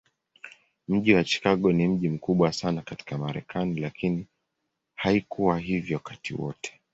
[0.87, 4.27] Mji wa Chicago ni mji mkubwa sana katika Marekani, lakini
[4.95, 6.79] haikuwa hivyo wakati wote.